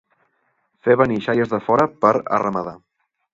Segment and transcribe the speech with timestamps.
[0.87, 2.75] Fer venir xaies de fora per arramadar.